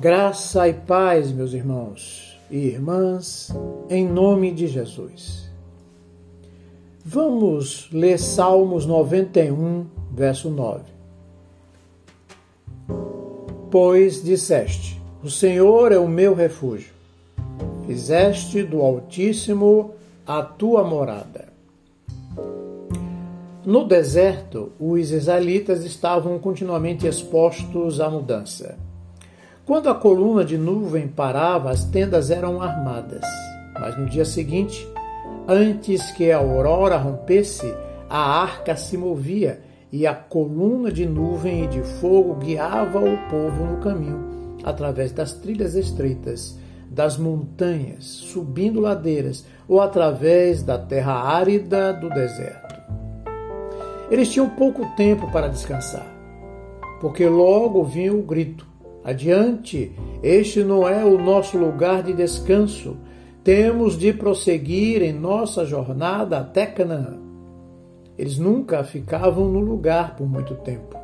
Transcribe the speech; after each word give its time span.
Graça 0.00 0.68
e 0.68 0.74
paz, 0.74 1.32
meus 1.32 1.52
irmãos 1.52 2.38
e 2.48 2.56
irmãs, 2.56 3.52
em 3.90 4.06
nome 4.06 4.52
de 4.52 4.68
Jesus. 4.68 5.50
Vamos 7.04 7.90
ler 7.92 8.16
Salmos 8.16 8.86
91, 8.86 9.86
verso 10.14 10.50
9. 10.50 10.84
Pois 13.72 14.22
disseste: 14.22 15.02
O 15.20 15.28
Senhor 15.28 15.90
é 15.90 15.98
o 15.98 16.06
meu 16.06 16.32
refúgio. 16.32 16.94
Fizeste 17.84 18.62
do 18.62 18.80
Altíssimo 18.80 19.94
a 20.24 20.44
tua 20.44 20.84
morada. 20.84 21.48
No 23.66 23.84
deserto, 23.84 24.70
os 24.78 25.10
israelitas 25.10 25.84
estavam 25.84 26.38
continuamente 26.38 27.04
expostos 27.04 28.00
à 28.00 28.08
mudança. 28.08 28.86
Quando 29.68 29.90
a 29.90 29.94
coluna 29.94 30.46
de 30.46 30.56
nuvem 30.56 31.06
parava, 31.06 31.68
as 31.68 31.84
tendas 31.84 32.30
eram 32.30 32.62
armadas. 32.62 33.22
Mas 33.78 33.98
no 33.98 34.06
dia 34.06 34.24
seguinte, 34.24 34.88
antes 35.46 36.10
que 36.12 36.32
a 36.32 36.38
aurora 36.38 36.96
rompesse, 36.96 37.74
a 38.08 38.40
arca 38.40 38.74
se 38.76 38.96
movia 38.96 39.60
e 39.92 40.06
a 40.06 40.14
coluna 40.14 40.90
de 40.90 41.04
nuvem 41.04 41.64
e 41.64 41.66
de 41.66 41.82
fogo 41.82 42.36
guiava 42.36 42.98
o 42.98 43.18
povo 43.28 43.66
no 43.66 43.76
caminho, 43.76 44.56
através 44.64 45.12
das 45.12 45.34
trilhas 45.34 45.74
estreitas, 45.74 46.58
das 46.90 47.18
montanhas, 47.18 48.06
subindo 48.06 48.80
ladeiras 48.80 49.44
ou 49.68 49.82
através 49.82 50.62
da 50.62 50.78
terra 50.78 51.12
árida 51.12 51.92
do 51.92 52.08
deserto. 52.08 52.74
Eles 54.10 54.32
tinham 54.32 54.48
pouco 54.48 54.86
tempo 54.96 55.30
para 55.30 55.46
descansar, 55.46 56.06
porque 57.02 57.28
logo 57.28 57.84
vinha 57.84 58.14
o 58.14 58.22
grito 58.22 58.67
Adiante, 59.08 59.90
este 60.22 60.62
não 60.62 60.86
é 60.86 61.02
o 61.02 61.16
nosso 61.16 61.56
lugar 61.56 62.02
de 62.02 62.12
descanso. 62.12 62.98
Temos 63.42 63.96
de 63.96 64.12
prosseguir 64.12 65.00
em 65.00 65.14
nossa 65.14 65.64
jornada 65.64 66.40
até 66.40 66.66
Canaã. 66.66 67.16
Eles 68.18 68.36
nunca 68.36 68.84
ficavam 68.84 69.48
no 69.48 69.60
lugar 69.60 70.14
por 70.14 70.28
muito 70.28 70.56
tempo. 70.56 70.94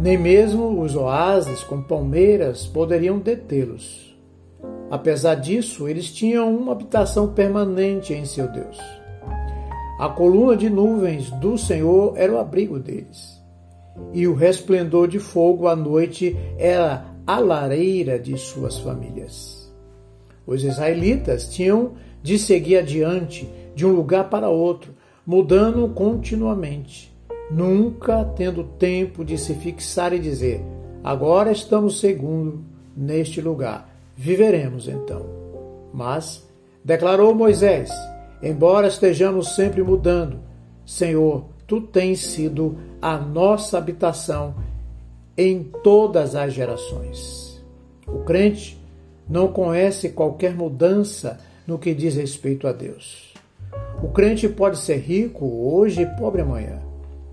Nem 0.00 0.16
mesmo 0.16 0.80
os 0.80 0.96
oásis 0.96 1.62
com 1.62 1.82
palmeiras 1.82 2.66
poderiam 2.66 3.18
detê-los. 3.18 4.18
Apesar 4.90 5.34
disso, 5.34 5.86
eles 5.86 6.10
tinham 6.10 6.56
uma 6.56 6.72
habitação 6.72 7.34
permanente 7.34 8.14
em 8.14 8.24
seu 8.24 8.48
Deus. 8.50 8.78
A 9.98 10.08
coluna 10.08 10.56
de 10.56 10.70
nuvens 10.70 11.30
do 11.32 11.58
Senhor 11.58 12.14
era 12.16 12.32
o 12.32 12.38
abrigo 12.38 12.78
deles, 12.78 13.38
e 14.14 14.26
o 14.26 14.34
resplendor 14.34 15.06
de 15.06 15.18
fogo 15.18 15.68
à 15.68 15.76
noite 15.76 16.34
era 16.56 17.09
a 17.26 17.38
lareira 17.38 18.18
de 18.18 18.36
suas 18.36 18.78
famílias. 18.78 19.72
Os 20.46 20.64
israelitas 20.64 21.48
tinham 21.48 21.92
de 22.22 22.38
seguir 22.38 22.78
adiante 22.78 23.48
de 23.74 23.86
um 23.86 23.92
lugar 23.92 24.28
para 24.28 24.48
outro, 24.48 24.92
mudando 25.24 25.88
continuamente, 25.88 27.14
nunca 27.50 28.24
tendo 28.24 28.64
tempo 28.64 29.24
de 29.24 29.38
se 29.38 29.54
fixar 29.54 30.12
e 30.12 30.18
dizer: 30.18 30.62
agora 31.04 31.52
estamos 31.52 32.00
segundo 32.00 32.64
neste 32.96 33.40
lugar, 33.40 33.94
viveremos 34.16 34.88
então. 34.88 35.24
Mas, 35.92 36.46
declarou 36.84 37.34
Moisés, 37.34 37.90
embora 38.42 38.88
estejamos 38.88 39.54
sempre 39.54 39.82
mudando, 39.82 40.40
Senhor, 40.84 41.44
tu 41.66 41.80
tens 41.80 42.20
sido 42.20 42.76
a 43.00 43.16
nossa 43.16 43.78
habitação 43.78 44.54
em 45.48 45.62
todas 45.82 46.34
as 46.34 46.52
gerações. 46.52 47.62
O 48.06 48.18
crente 48.18 48.78
não 49.26 49.48
conhece 49.48 50.10
qualquer 50.10 50.54
mudança 50.54 51.40
no 51.66 51.78
que 51.78 51.94
diz 51.94 52.14
respeito 52.14 52.66
a 52.66 52.72
Deus. 52.72 53.32
O 54.02 54.08
crente 54.08 54.48
pode 54.48 54.78
ser 54.78 54.98
rico 54.98 55.46
hoje 55.46 56.02
e 56.02 56.06
pobre 56.18 56.42
amanhã. 56.42 56.82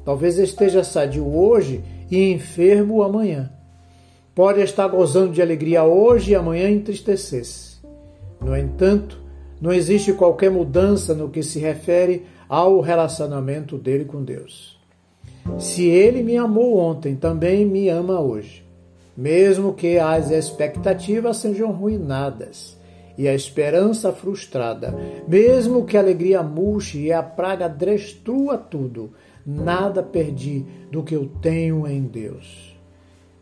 Talvez 0.06 0.38
esteja 0.38 0.86
sadio 0.86 1.28
hoje 1.28 1.84
e 2.10 2.32
enfermo 2.32 3.04
amanhã. 3.04 3.52
Pode 4.34 4.62
estar 4.62 4.88
gozando 4.88 5.34
de 5.34 5.42
alegria 5.42 5.84
hoje 5.84 6.32
e 6.32 6.36
amanhã 6.36 6.70
entristecer-se. 6.70 7.78
No 8.40 8.56
entanto, 8.56 9.20
não 9.60 9.74
existe 9.74 10.14
qualquer 10.14 10.52
mudança 10.52 11.14
no 11.14 11.30
que 11.30 11.44
se 11.44 11.60
refere 11.60 12.26
ao 12.48 12.80
relacionamento 12.80 13.78
dele 13.78 14.06
com 14.06 14.24
Deus. 14.24 14.77
Se 15.60 15.86
ele 15.88 16.22
me 16.22 16.38
amou 16.38 16.78
ontem, 16.78 17.16
também 17.16 17.66
me 17.66 17.90
ama 17.90 18.20
hoje. 18.20 18.64
Mesmo 19.16 19.74
que 19.74 19.98
as 19.98 20.30
expectativas 20.30 21.38
sejam 21.38 21.72
ruinadas 21.72 22.78
e 23.18 23.28
a 23.28 23.34
esperança 23.34 24.14
frustrada, 24.14 24.94
mesmo 25.28 25.86
que 25.86 25.98
a 25.98 26.00
alegria 26.00 26.44
murche 26.44 27.00
e 27.00 27.12
a 27.12 27.24
praga 27.24 27.68
destrua 27.68 28.58
tudo, 28.58 29.12
nada 29.44 30.04
perdi 30.04 30.64
do 30.92 31.02
que 31.02 31.16
eu 31.16 31.28
tenho 31.42 31.88
em 31.88 32.04
Deus. 32.04 32.78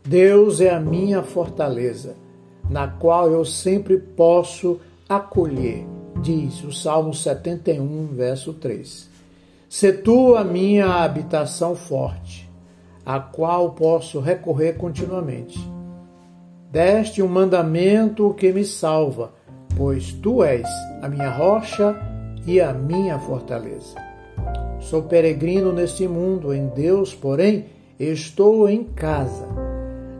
Deus 0.02 0.60
é 0.60 0.70
a 0.70 0.80
minha 0.80 1.22
fortaleza, 1.22 2.16
na 2.70 2.88
qual 2.88 3.30
eu 3.30 3.44
sempre 3.44 3.98
posso 3.98 4.80
acolher, 5.08 5.84
diz 6.22 6.64
o 6.64 6.72
Salmo 6.72 7.12
71, 7.12 8.06
verso 8.06 8.54
3. 8.54 9.10
Se 9.68 9.92
tu 9.92 10.36
a 10.36 10.44
minha 10.44 10.86
habitação 10.86 11.74
forte, 11.74 12.48
a 13.04 13.18
qual 13.18 13.72
posso 13.72 14.20
recorrer 14.20 14.74
continuamente. 14.74 15.58
Deste 16.70 17.20
um 17.20 17.26
mandamento 17.26 18.32
que 18.34 18.52
me 18.52 18.64
salva, 18.64 19.32
pois 19.76 20.12
tu 20.12 20.44
és 20.44 20.68
a 21.02 21.08
minha 21.08 21.30
rocha 21.30 21.96
e 22.46 22.60
a 22.60 22.72
minha 22.72 23.18
fortaleza. 23.18 23.96
Sou 24.78 25.02
peregrino 25.02 25.72
neste 25.72 26.06
mundo, 26.06 26.54
em 26.54 26.68
Deus, 26.68 27.12
porém, 27.12 27.66
estou 27.98 28.68
em 28.68 28.84
casa. 28.84 29.48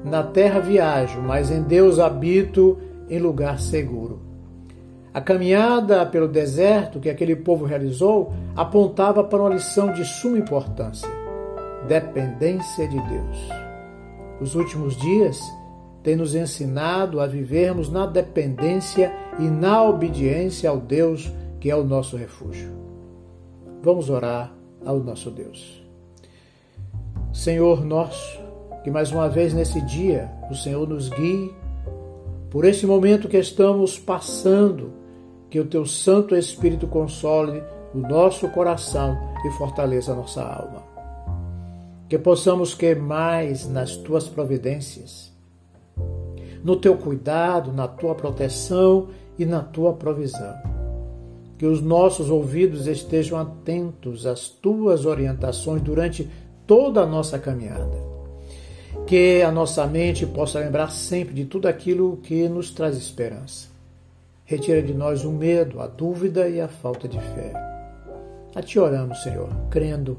Na 0.05 0.25
terra 0.25 0.59
viajo, 0.59 1.21
mas 1.21 1.53
em 1.53 1.63
Deus 1.63 2.01
habito 2.01 2.79
em 3.09 3.21
lugar 3.21 3.61
seguro. 3.61 4.26
A 5.17 5.21
caminhada 5.23 6.05
pelo 6.05 6.29
deserto 6.29 7.01
que 7.01 7.09
aquele 7.09 7.35
povo 7.35 7.65
realizou 7.65 8.35
apontava 8.55 9.25
para 9.25 9.41
uma 9.41 9.55
lição 9.55 9.91
de 9.91 10.05
suma 10.05 10.37
importância: 10.37 11.09
dependência 11.89 12.87
de 12.87 13.01
Deus. 13.01 13.49
Os 14.43 14.55
últimos 14.55 14.95
dias 14.95 15.41
têm 16.03 16.17
nos 16.17 16.35
ensinado 16.35 17.19
a 17.19 17.27
vivermos 17.27 17.91
na 17.91 18.05
dependência 18.05 19.11
e 19.39 19.45
na 19.45 19.83
obediência 19.83 20.69
ao 20.69 20.79
Deus 20.79 21.33
que 21.61 21.71
é 21.71 21.75
o 21.75 21.83
nosso 21.83 22.15
refúgio. 22.19 22.69
Vamos 23.83 24.11
orar 24.11 24.53
ao 24.85 24.99
nosso 24.99 25.31
Deus. 25.31 25.83
Senhor 27.33 27.83
nosso, 27.83 28.39
que 28.85 28.91
mais 28.91 29.11
uma 29.11 29.31
vez 29.31 29.55
nesse 29.55 29.81
dia 29.81 30.31
o 30.51 30.55
Senhor 30.55 30.87
nos 30.87 31.09
guie 31.09 31.55
por 32.51 32.67
esse 32.67 32.87
momento 32.87 33.31
que 33.31 33.39
estamos 33.39 33.99
passando 33.99 35.06
que 35.51 35.61
o 35.61 35.65
teu 35.65 35.87
Santo 35.87 36.35
Espírito 36.37 36.87
console 36.87 37.63
o 37.95 37.99
nosso 37.99 38.49
coração 38.49 39.17
e 39.45 39.51
fortaleça 39.53 40.13
a 40.13 40.17
nossa 40.17 40.43
alma. 40.43 40.83
Que 42.09 42.19
possamos 42.19 42.75
querer 42.75 43.01
mais 43.01 43.69
nas 43.69 43.97
tuas 43.97 44.29
providências, 44.29 45.33
no 46.63 46.77
teu 46.77 46.97
cuidado, 46.97 47.73
na 47.73 47.89
tua 47.89 48.15
proteção 48.15 49.09
e 49.39 49.45
na 49.45 49.61
tua 49.61 49.93
provisão. 49.93 50.55
Que 51.59 51.67
os 51.67 51.81
nossos 51.81 52.29
ouvidos 52.29 52.87
estejam 52.87 53.39
atentos 53.39 54.27
às 54.27 54.49
tuas 54.49 55.07
orientações 55.07 55.81
durante 55.81 56.29
toda 56.67 57.01
a 57.01 57.07
nossa 57.07 57.39
caminhada. 57.39 58.05
Que 59.07 59.43
a 59.43 59.51
nossa 59.51 59.87
mente 59.87 60.27
possa 60.27 60.59
lembrar 60.59 60.91
sempre 60.91 61.35
de 61.35 61.45
tudo 61.45 61.67
aquilo 61.67 62.19
que 62.19 62.49
nos 62.49 62.71
traz 62.71 62.97
esperança 62.97 63.76
Retira 64.47 64.81
de 64.81 64.95
nós 64.95 65.25
o 65.25 65.33
medo, 65.33 65.81
a 65.81 65.89
dúvida 65.89 66.49
e 66.49 66.61
a 66.61 66.69
falta 66.69 67.09
de 67.09 67.19
fé. 67.19 67.53
A 68.55 68.63
ti 68.63 68.79
oramos, 68.79 69.23
Senhor, 69.23 69.51
crendo 69.69 70.19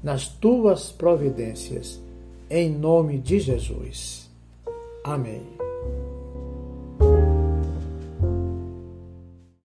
nas 0.00 0.28
tuas 0.28 0.92
providências, 0.92 2.00
em 2.48 2.70
nome 2.70 3.18
de 3.18 3.40
Jesus. 3.40 4.30
Amém. 5.02 5.42